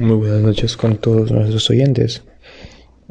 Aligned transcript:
Muy 0.00 0.16
buenas 0.16 0.40
noches 0.40 0.78
con 0.78 0.96
todos 0.96 1.30
nuestros 1.30 1.68
oyentes. 1.68 2.24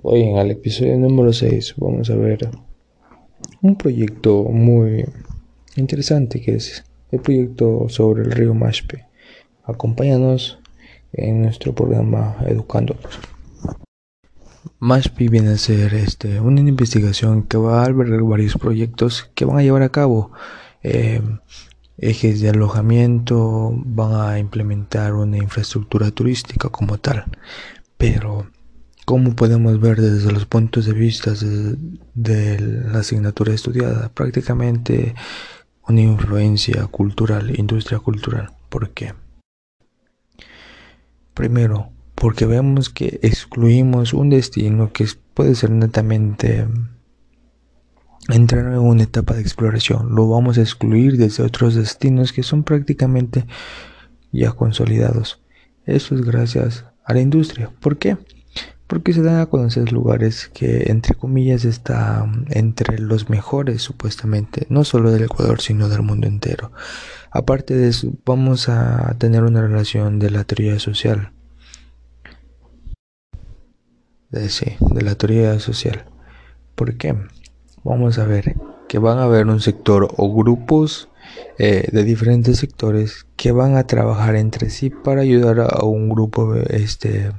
Hoy 0.02 0.24
en 0.24 0.38
el 0.38 0.50
episodio 0.50 0.98
número 0.98 1.32
6 1.32 1.76
vamos 1.78 2.10
a 2.10 2.16
ver 2.16 2.50
un 3.62 3.76
proyecto 3.76 4.46
muy 4.46 5.06
interesante 5.76 6.42
que 6.42 6.56
es 6.56 6.84
el 7.12 7.20
proyecto 7.20 7.86
sobre 7.90 8.24
el 8.24 8.32
río 8.32 8.56
Mashpe. 8.56 9.06
Acompáñanos 9.66 10.58
en 11.14 11.44
nuestro 11.44 11.76
programa 11.76 12.38
Educándonos. 12.48 13.20
Mashpe 14.80 15.30
viene 15.30 15.50
a 15.50 15.58
ser 15.58 15.94
este, 15.94 16.40
una 16.40 16.62
investigación 16.62 17.44
que 17.44 17.58
va 17.58 17.84
a 17.84 17.86
albergar 17.86 18.24
varios 18.24 18.56
proyectos 18.56 19.30
que 19.36 19.46
van 19.46 19.60
a 19.60 19.62
llevar 19.62 19.84
a 19.84 19.90
cabo. 19.90 20.32
Eh, 20.82 21.22
ejes 22.02 22.42
de 22.42 22.50
alojamiento, 22.50 23.74
van 23.76 24.30
a 24.30 24.40
implementar 24.40 25.14
una 25.14 25.38
infraestructura 25.38 26.12
turística 26.12 26.70
como 26.70 26.98
tal. 26.98 27.26
Pero, 27.98 28.48
como 29.06 29.36
podemos 29.36 29.80
ver 29.80 30.00
desde 30.00 30.32
los 30.32 30.46
puntos 30.46 30.86
de 30.86 30.94
vista 30.94 31.34
de, 32.14 32.60
la 32.60 33.00
asignatura 33.00 33.54
estudiada? 33.54 34.10
Prácticamente 34.10 35.16
una 35.88 36.02
influencia 36.02 36.86
cultural, 36.88 37.60
industria 37.60 38.00
cultural. 38.00 38.52
¿Por 38.70 38.92
qué? 38.92 39.14
Primero, 41.34 41.90
porque 42.16 42.46
vemos 42.46 42.90
que 42.90 43.20
excluimos 43.24 44.14
un 44.14 44.30
destino 44.30 44.94
que 44.94 45.08
puede 45.34 45.56
ser 45.56 45.72
netamente 45.72 46.68
entrar 48.28 48.66
en 48.66 48.80
una 48.80 49.04
etapa 49.04 49.34
de 49.34 49.42
exploración. 49.42 50.14
Lo 50.16 50.28
vamos 50.28 50.58
a 50.58 50.62
excluir 50.62 51.18
desde 51.18 51.44
otros 51.44 51.76
destinos 51.76 52.34
que 52.34 52.44
son 52.44 52.64
prácticamente 52.64 53.46
ya 54.32 54.52
consolidados. 54.52 55.42
Eso 55.86 56.16
es 56.16 56.22
gracias 56.22 56.86
a 57.04 57.14
la 57.14 57.22
industria. 57.22 57.72
¿Por 57.80 57.98
qué? 57.98 58.18
Porque 58.86 59.14
se 59.14 59.22
dan 59.22 59.40
a 59.40 59.46
conocer 59.46 59.92
lugares 59.92 60.50
que, 60.52 60.86
entre 60.88 61.16
comillas, 61.16 61.64
están 61.64 62.46
entre 62.50 62.98
los 63.00 63.30
mejores, 63.30 63.82
supuestamente, 63.82 64.66
no 64.70 64.84
solo 64.84 65.12
del 65.12 65.24
Ecuador, 65.24 65.62
sino 65.62 65.90
del 65.90 66.02
mundo 66.02 66.28
entero. 66.28 66.72
Aparte 67.32 67.76
de 67.76 67.90
eso, 67.90 68.12
vamos 68.26 68.68
a 68.68 69.16
tener 69.20 69.44
una 69.44 69.62
relación 69.62 70.18
de 70.18 70.32
la 70.32 70.44
teoría 70.44 70.80
social. 70.80 71.32
De, 74.32 74.50
sí, 74.50 74.76
de 74.80 75.02
la 75.02 75.16
teoría 75.16 75.60
social. 75.60 76.06
¿Por 76.76 76.98
qué? 76.98 77.16
Vamos 77.84 78.20
a 78.20 78.26
ver 78.26 78.56
que 78.88 79.00
van 79.00 79.20
a 79.20 79.24
haber 79.24 79.48
un 79.48 79.62
sector 79.62 80.14
o 80.18 80.34
grupos 80.34 81.10
eh, 81.58 81.88
de 81.92 82.04
diferentes 82.04 82.58
sectores 82.58 83.28
que 83.36 83.52
van 83.52 83.76
a 83.76 83.86
trabajar 83.86 84.36
entre 84.36 84.70
sí 84.70 84.90
para 84.90 85.22
ayudar 85.22 85.60
a 85.60 85.84
un 85.86 86.10
grupo 86.10 86.56
este 86.56 87.32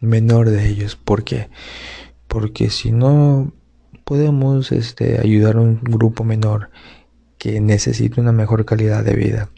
menor 0.00 0.50
de 0.50 0.68
ellos. 0.68 0.96
¿Por 0.96 1.24
qué? 1.24 1.50
Porque 2.26 2.70
si 2.70 2.90
no 2.90 3.52
podemos 4.04 4.72
este, 4.72 5.20
ayudar 5.20 5.56
a 5.56 5.60
un 5.60 5.80
grupo 5.82 6.24
menor 6.24 6.70
que 7.38 7.60
necesite 7.60 8.20
una 8.20 8.32
mejor 8.32 8.64
calidad 8.64 9.04
de 9.04 9.14
vida, 9.14 9.50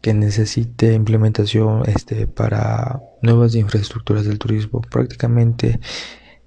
que 0.00 0.14
necesite 0.14 0.94
implementación 0.94 1.82
este, 1.86 2.26
para 2.26 3.02
nuevas 3.22 3.54
infraestructuras 3.54 4.24
del 4.24 4.38
turismo, 4.38 4.80
prácticamente 4.80 5.78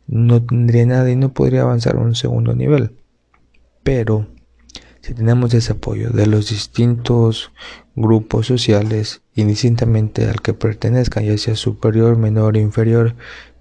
no 0.07 0.43
tendría 0.43 0.85
nada 0.85 1.09
y 1.09 1.15
no 1.15 1.33
podría 1.33 1.61
avanzar 1.61 1.95
a 1.95 1.99
un 1.99 2.15
segundo 2.15 2.53
nivel. 2.55 3.02
Pero 3.83 4.27
si 5.01 5.13
tenemos 5.13 5.53
ese 5.53 5.73
apoyo 5.73 6.09
de 6.09 6.27
los 6.27 6.49
distintos 6.49 7.51
grupos 7.95 8.47
sociales, 8.47 9.21
indistintamente 9.35 10.27
al 10.27 10.41
que 10.41 10.53
pertenezcan, 10.53 11.25
ya 11.25 11.37
sea 11.37 11.55
superior, 11.55 12.17
menor, 12.17 12.57
inferior, 12.57 13.15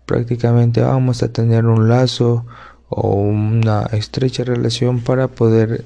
prácticamente 0.06 0.80
vamos 0.80 1.22
a 1.22 1.32
tener 1.32 1.66
un 1.66 1.88
lazo 1.88 2.46
o 2.88 3.14
una 3.14 3.82
estrecha 3.92 4.44
relación 4.44 5.00
para 5.00 5.28
poder 5.28 5.84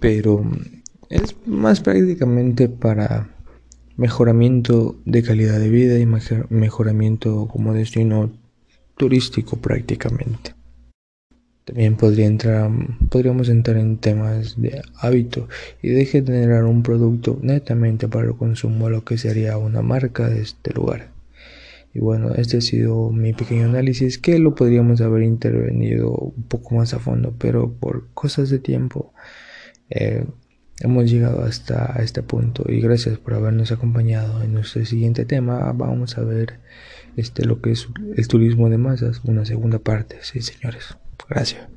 pero 0.00 0.44
es 1.08 1.34
más 1.46 1.80
prácticamente 1.80 2.68
para 2.68 3.30
mejoramiento 3.96 4.96
de 5.04 5.22
calidad 5.22 5.58
de 5.58 5.68
vida 5.68 5.98
y 5.98 6.06
mejoramiento 6.54 7.48
como 7.48 7.74
destino 7.74 8.30
turístico 8.96 9.56
prácticamente. 9.56 10.57
También 11.68 11.96
podría 11.96 12.24
entrar, 12.24 12.70
podríamos 13.10 13.50
entrar 13.50 13.76
en 13.76 13.98
temas 13.98 14.58
de 14.58 14.80
hábito 14.96 15.48
y 15.82 15.90
de 15.90 16.06
generar 16.06 16.64
un 16.64 16.82
producto 16.82 17.38
netamente 17.42 18.08
para 18.08 18.28
el 18.28 18.36
consumo, 18.36 18.88
lo 18.88 19.04
que 19.04 19.18
sería 19.18 19.58
una 19.58 19.82
marca 19.82 20.30
de 20.30 20.40
este 20.40 20.72
lugar. 20.72 21.10
Y 21.92 22.00
bueno, 22.00 22.32
este 22.34 22.56
ha 22.56 22.60
sido 22.62 23.10
mi 23.10 23.34
pequeño 23.34 23.66
análisis 23.66 24.16
que 24.16 24.38
lo 24.38 24.54
podríamos 24.54 25.02
haber 25.02 25.24
intervenido 25.24 26.10
un 26.10 26.42
poco 26.44 26.76
más 26.76 26.94
a 26.94 27.00
fondo, 27.00 27.34
pero 27.38 27.70
por 27.70 28.06
cosas 28.14 28.48
de 28.48 28.60
tiempo 28.60 29.12
eh, 29.90 30.24
hemos 30.80 31.10
llegado 31.10 31.42
hasta 31.44 31.96
este 32.02 32.22
punto 32.22 32.64
y 32.66 32.80
gracias 32.80 33.18
por 33.18 33.34
habernos 33.34 33.72
acompañado 33.72 34.42
en 34.42 34.54
nuestro 34.54 34.86
siguiente 34.86 35.26
tema. 35.26 35.70
Vamos 35.72 36.16
a 36.16 36.22
ver 36.22 36.60
este 37.14 37.44
lo 37.44 37.60
que 37.60 37.72
es 37.72 37.88
el 38.16 38.26
turismo 38.26 38.70
de 38.70 38.78
masas, 38.78 39.20
una 39.24 39.44
segunda 39.44 39.78
parte, 39.80 40.16
sí 40.22 40.40
señores. 40.40 40.96
Gracias. 41.26 41.68